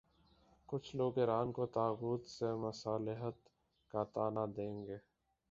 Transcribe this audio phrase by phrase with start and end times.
[0.67, 3.49] کچھ لوگ ایران کو طاغوت سے مصالحت
[3.93, 4.97] کا طعنہ دیں گے۔